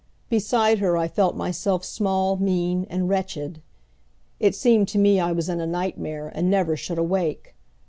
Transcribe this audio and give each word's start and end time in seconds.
Beside 0.31 0.79
her 0.79 0.97
I 0.97 1.07
felt 1.07 1.35
myself 1.35 1.85
small, 1.85 2.35
mean 2.35 2.87
and 2.89 3.07
wretched. 3.07 3.61
It 4.39 4.55
seemed 4.55 4.87
to 4.87 4.97
me 4.97 5.19
I 5.19 5.31
was 5.31 5.47
in 5.47 5.59
a 5.61 5.67
nightmare 5.67 6.31
and 6.33 6.49
never 6.49 6.75
should 6.75 6.97
awake. 6.97 7.53